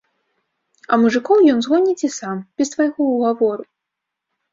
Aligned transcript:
А 0.95 0.97
мужыкоў 1.01 1.43
ён 1.55 1.59
згоніць 1.65 2.01
і 2.07 2.09
сам, 2.19 2.37
без 2.61 2.67
твайго 2.73 3.01
ўгавору. 3.13 3.63